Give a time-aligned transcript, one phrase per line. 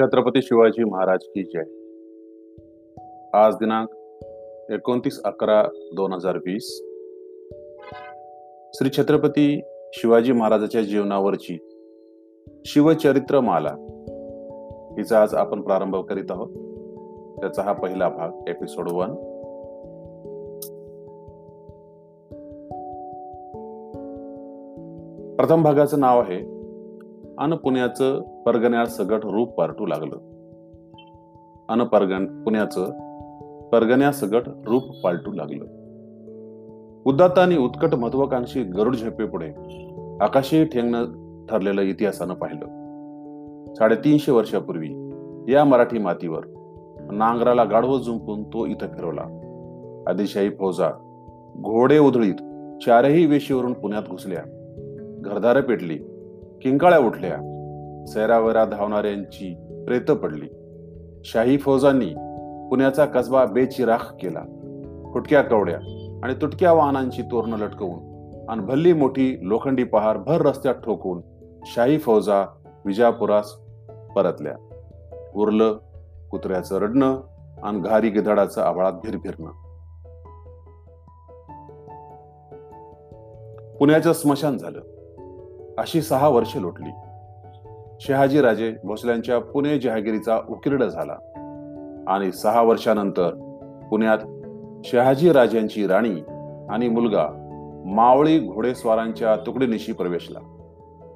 [0.00, 1.62] छत्रपती शिवाजी महाराज की जय.
[3.32, 3.88] आज दिनांक
[4.70, 5.62] एकोणतीस अकरा
[5.94, 6.82] दोन हजार वीस.
[8.74, 9.60] श्री छत्रपती
[9.92, 11.58] शिवाजी महाराजाच्या जीवनावरची
[12.66, 13.76] शिवचरित्र माला
[14.98, 16.48] हिचा आज आपण प्रारंभ करीत आहोत.
[17.40, 19.14] त्याचा हा पहिला भाग एपिसोड वन
[25.36, 26.59] प्रथम भागाचं नाव आहे
[27.40, 30.16] अन पुण्याचं परगण्याळ सगट रूप पारटू लागलं.
[31.68, 32.84] अन परगण पुण्याचं
[33.68, 35.64] परगण्या सगट रूप पालटू लागलं.
[37.06, 39.46] उदात्त उत्कट महत्वाकांक्षी गरुड झेपे पुढे
[40.20, 41.04] आकाशी ठेंगणं
[41.46, 42.66] ठरलेलं इतिहासानं पाहिलं.
[43.74, 44.88] साडेतीनशे वर्षापूर्वी
[45.52, 46.42] या मराठी मातीवर
[47.12, 49.22] नांगराला गाढवं झुंपून तो इथं फिरवला.
[50.08, 50.88] आदिशाही फौजा
[51.56, 52.34] घोडे उधळीत
[52.86, 54.42] चारही वेशीवरून पुण्यात घुसल्या.
[55.20, 55.98] घरदारं पेटली.
[56.62, 57.36] किंकाळ्या उठल्या.
[58.06, 59.54] सैरावैरा धावणाऱ्यांची
[59.86, 60.48] प्रेत पडली.
[61.24, 62.08] शाही फौजांनी
[62.70, 64.42] पुण्याचा कसबा बेचिराख केला.
[65.12, 65.76] फुटक्या कवड्या
[66.22, 68.10] आणि तुटक्या वाहनांची तोरणं लटकवून
[68.48, 71.20] आणि भल्ली मोठी लोखंडी पहार भर रस्त्यात ठोकून
[71.64, 72.46] शाही फौजा
[72.84, 73.52] विजापुरास
[74.16, 74.52] परतल्या.
[75.34, 75.78] उरलं
[76.30, 77.20] कुत्र्याचं रडणं
[77.62, 79.50] आणि घारी गिधाडाचं आवाळात भिरभिरणं
[83.78, 84.80] पुण्याचं स्मशान झालं.
[85.80, 86.90] अशी सहा वर्षे लोटली.
[88.00, 91.12] शहाजीराजे भोसल्यांच्या पुणे जहागिरीचा उकिरड झाला.
[92.06, 93.30] आणि सहा वर्षानंतर
[93.90, 94.18] पुण्यात
[94.84, 96.20] शहाजीराजांची राणी
[96.70, 97.28] आणि मुलगा
[97.86, 100.38] मावळी घोडेस्वारांच्या तुकडीनिशी प्रवेशला.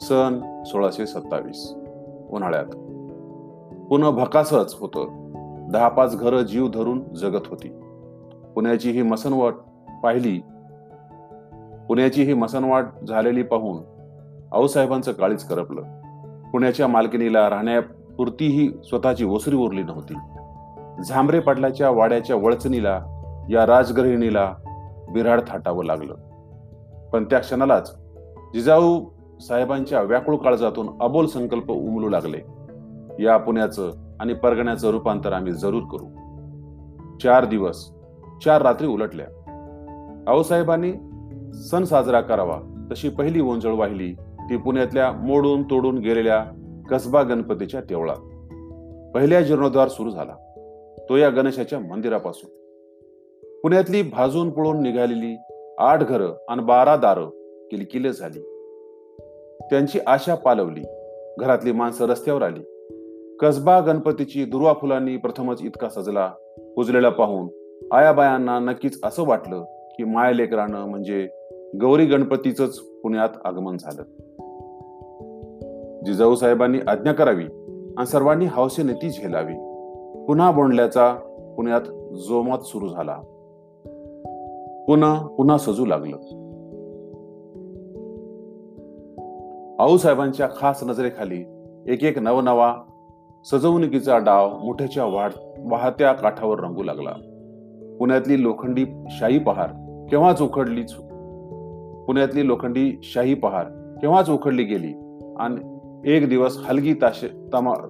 [0.00, 1.74] सन सोळाशे सत्तावीस.
[2.30, 2.66] उन्हाळ्यात.
[3.88, 5.08] पुन्हा भकासच होतं.
[5.72, 7.68] दहा पाच घरं जीव धरून जगत होती.
[8.54, 9.54] पुण्याची ही मसनवाट
[10.02, 10.38] पाहिली.
[11.88, 13.99] पुण्याची ही मसनवाट झालेली पाहून
[14.52, 15.82] आऊसाहेबांचं काळीच करपलं.
[16.50, 20.14] पुण्याच्या मालकिनीला राहण्यापुरतीही स्वतःची ओसरी उरली नव्हती.
[21.02, 23.00] झांबरे पाटलाच्या वाड्याच्या वळचणीला
[23.50, 24.54] या राजगृहिणीला
[25.12, 26.14] बिराड थाटावं लागलं.
[27.12, 27.96] पण त्या क्षणालाच
[28.54, 29.04] जिजाऊ
[29.40, 32.38] साहेबांच्या व्याकुळ काळजातून अबोल संकल्प उमलू लागले.
[33.24, 36.06] या पुण्याचं आणि परगण्याचं रूपांतर आम्ही जरूर करू.
[37.18, 37.90] चार दिवस
[38.44, 39.26] चार रात्री उलटल्या.
[40.28, 40.92] आऊसाहेबांनी
[41.54, 44.14] सण साजरा करावा तशी पहिली ओंजळ वाहिली
[44.50, 46.44] ती पुण्यातल्या मोडून तोडून गेलेल्या
[46.90, 48.16] कसबा गणपतीच्या तेवळात
[49.14, 50.34] पहिल्या जीर्णोद्धार सुरू झाला.
[51.08, 52.50] तो या गणेशाच्या मंदिरापासून.
[53.62, 55.36] पुण्यातली भाजून पळून निघालेली
[55.78, 57.26] आठ घरं आणि बारा दारं
[57.70, 58.40] किलकिले झाली.
[59.70, 60.82] त्यांची आशा पालवली.
[61.38, 62.60] घरातली माणसं रस्त्यावर आली.
[63.40, 66.32] कसबा गणपतीची दुर्वा फुलांनी प्रथमच इतका सजला
[66.76, 67.48] पुजलेला पाहून
[67.92, 69.64] आयाबायांना नक्कीच असं वाटलं
[69.96, 71.28] की माय लेकरानं म्हणजे
[71.80, 74.02] गौरी गणपतीच पुण्यात आगमन झालं.
[76.06, 77.44] जिजाऊ साहेबांनी आज्ञा करावी
[77.96, 79.54] आणि सर्वांनी हौसेने ती झेलावी
[80.26, 81.14] पुन्हा बोंडल्याचा
[81.56, 81.80] पुण्यात
[82.16, 83.14] जोमात सुरू झाला.
[84.86, 86.16] पुन्हा पुन्हा सजू लागलं.
[89.78, 91.44] आऊसाहेबांच्या खास नजरेखाली
[91.86, 92.74] एक एक नवनवा
[93.50, 97.10] सजवणुकीचा डाव मोठ्याच्या वाढ वाहत्या काठावर रंगू लागला.
[97.98, 99.68] पुण्यातली लोखंडी शाही पहार
[100.10, 100.92] केव्हाच उखडलीच
[102.06, 103.64] पुण्यातली लोखंडी शाही पहार
[104.00, 107.28] केव्हाच उखडली गेली आणि एक दिवस हलगी ताशे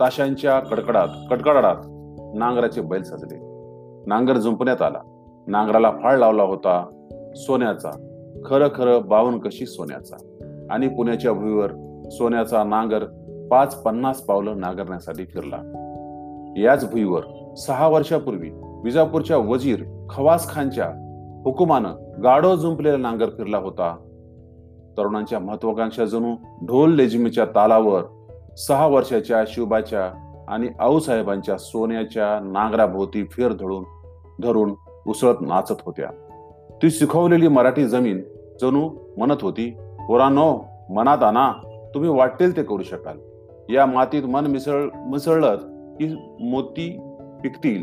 [0.00, 1.76] ताशांच्या कडकडात कडकडाडात
[2.34, 3.36] नांगराचे बैल सजले.
[4.06, 4.98] नांगर जुंपण्यात आला.
[5.46, 6.84] नांगराला फाळ लावला होता
[7.36, 7.90] सोन्याचा.
[8.44, 10.16] खरं खरं बावन कशी सोन्याचा.
[10.70, 13.04] आणि पुण्याच्या भुईवर सोन्याचा नांगर
[13.50, 15.56] पाच पन्नास पावलं नांगरण्यासाठी फिरला.
[16.56, 18.50] याच भुईवर सहा वर्षापूर्वी
[18.84, 20.86] विजापूरच्या वजीर खवास खानच्या
[21.44, 24.03] हुकुमानं गाडो जुंपलेला नांगर फिरला होता.
[24.98, 26.34] तरुणांच्या महत्वाकांक्षा जणू
[26.66, 28.02] ढोल लेजिमीच्या तालावर
[28.56, 33.84] सहा वर्षाच्या शिवबाच्या आणि आऊसाहेबांच्या सोन्याच्या नांगराभोवती फेर धरून
[34.42, 34.74] धरून
[35.06, 36.06] उसळत नाचत होत्या.
[36.82, 38.20] ती सुखवलेली मराठी जमीन
[38.60, 39.70] जणू म्हणत होती
[40.08, 40.58] पोरांनो
[40.90, 41.52] मनात आणा
[41.94, 43.18] तुम्ही वाटेल ते करू शकाल.
[43.72, 45.56] या मातीत मन मिसळ मिसळलं
[45.96, 47.00] की मोती
[47.42, 47.82] पिकतील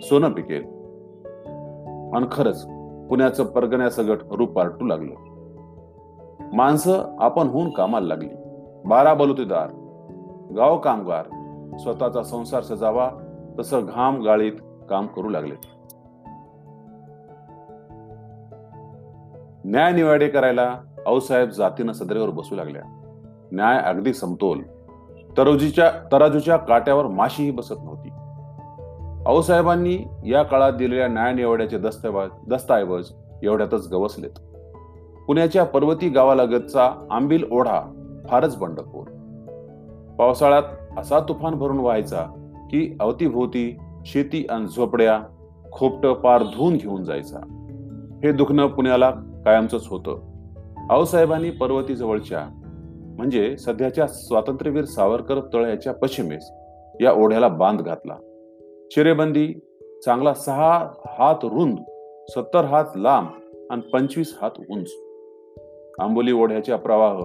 [0.00, 0.62] सोनं पिकेल.
[2.16, 2.62] आणि खरंच
[3.08, 5.33] पुण्याचं परगण्यासगट रूप पारटू लागलं.
[6.54, 8.28] माणसं आपण होऊन कामाला लागली.
[8.86, 9.68] बारा बलुतेदार
[10.56, 11.26] गाव कामगार
[11.78, 13.10] स्वतःचा संसार सजावा
[13.58, 14.52] तसं घाम गाळीत
[14.90, 15.54] काम करू लागले.
[19.64, 22.82] न्याय निवाडे करायला आऊसाहेब जातीनं सदरेवर बसू लागल्या.
[23.52, 24.62] न्याय अगदी समतोल.
[25.38, 28.08] तरोजीच्या तराजूच्या काट्यावर माशीही बसत नव्हती.
[29.26, 33.12] आऊसाहेबांनी या काळात दिलेल्या न्याय निवाड्याचे दस्तऐवज दस्तऐवज
[33.42, 34.53] एवढ्यातच गवसलेत.
[35.26, 37.80] पुण्याच्या पर्वती गावालगतचा आंबिल ओढा
[38.28, 39.06] फारच बंडखोर.
[40.18, 40.62] पावसाळ्यात
[40.98, 42.26] असा तुफान भरून व्हायचा
[42.70, 45.20] की अवतीभोवती शेती आणि झोपड्या
[45.72, 47.38] खोपट पार धुवून घेऊन जायचा.
[48.24, 49.10] हे दुखणं पुण्याला
[49.44, 50.20] कायमचंच होतं.
[50.90, 52.60] आऊसाहेबांनी पर्वतीजवळच्या
[53.18, 56.52] म्हणजे सध्याच्या स्वातंत्र्यवीर सावरकर तळ्याच्या पश्चिमेस
[57.00, 58.14] या ओढ्याला बांध घातला.
[58.90, 59.54] चिरेबंदी
[60.04, 61.78] चांगला सहा हात रुंद
[62.28, 63.28] सत्तर हात लांब
[63.70, 64.92] आणि पंचवीस हात उंच.
[65.98, 67.20] आंबोली ओढ्याचा प्रवाह.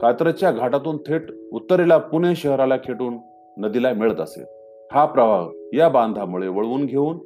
[0.00, 1.22] कात्रजच्या घाटातून थेट
[1.52, 3.18] उत्तरेला पुणे शहराला खेटून
[3.56, 4.44] नदीला मिळत असे.
[4.92, 7.18] हा प्रवाह या बांधामुळे वळवून घेऊन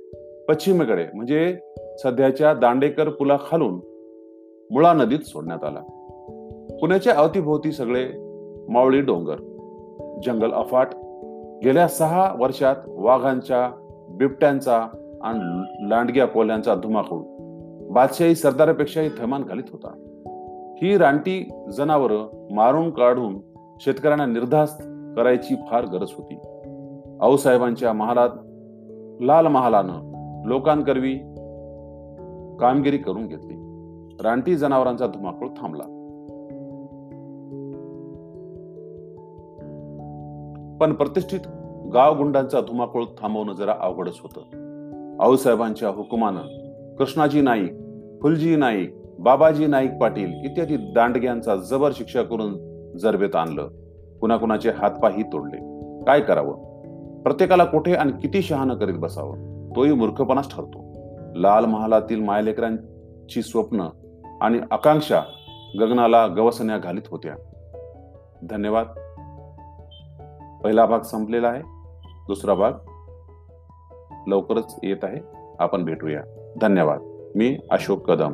[0.49, 1.57] पश्चिमेकडे म्हणजे
[2.03, 3.75] सध्याच्या दांडेकर पुला खालून
[4.71, 5.81] मुळा नदीत सोडण्यात आला.
[6.81, 8.09] पुण्याच्या अवतीभोवती सगळे
[8.69, 9.37] मावळी डोंगर
[10.27, 10.89] जंगल अफाट
[11.65, 13.71] गेल्या सहा वर्षात वाघांच्या
[14.11, 14.77] बिबट्यांचा
[15.23, 17.23] आणि लांडग्या कोल्ह्यांचा धुमाकूळ
[17.91, 20.11] बादशाही सरदारापेक्षाही थैमान घालीत होता.
[20.83, 22.13] ही रानटी जनावर
[22.51, 23.39] मारून काढून
[23.81, 24.83] शेतकऱ्यांना निर्धास्त
[25.17, 26.35] करायची फार गरज होती.
[27.21, 28.29] आऊसाहेबांच्या महालात
[29.21, 30.01] लाल महालानं
[30.47, 31.15] लोकांकरवी
[32.61, 33.55] कामगिरी करून घेतली.
[34.23, 35.83] रानटी जनावरांचा धुमाकूळ थांबला.
[40.81, 41.41] पण प्रतिष्ठित
[41.93, 44.65] गावगुंडांचा धुमाकूळ थांबवणं जरा अवघडच होतं.
[45.21, 46.41] आऊसाहेबांच्या हुकुमानं
[46.97, 47.73] कृष्णाजी नाईक
[48.23, 52.59] फुलजी नाईक बाबाजी नाईक पाटील इत्यादी दांडग्यांचा जबर शिक्षा करून
[52.99, 53.69] जरबेत आणलं.
[54.21, 55.57] कुणाकुणाचे हातपाही तोडले.
[56.05, 56.55] काय करावं?
[57.23, 59.69] प्रत्येकाला कुठे आणि किती शहाणं करीत बसावं?
[59.77, 60.85] तोही मूर्खपणाच ठरतो.
[61.35, 63.89] लाल महालातील मायलेकरांची स्वप्न
[64.41, 65.23] आणि आकांक्षा
[65.81, 67.35] गगनाला गवसण्या घालीत होत्या.
[68.51, 68.87] धन्यवाद.
[70.65, 71.63] पहिला भाग संपलेला आहे.
[72.27, 72.73] दुसरा भाग
[74.27, 75.37] लवकरच येत आहे.
[75.59, 76.21] आपण भेटूया.
[76.61, 77.01] धन्यवाद.
[77.35, 78.33] मी अशोक कदम.